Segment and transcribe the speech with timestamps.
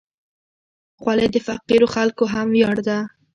[0.99, 2.97] خولۍ د فقیرو خلکو هم ویاړ ده.